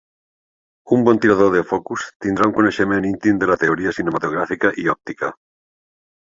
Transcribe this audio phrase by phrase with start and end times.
[0.95, 5.33] Un bon tirador de focus tindrà un coneixement íntim de la teoria cinematogràfica i òptica.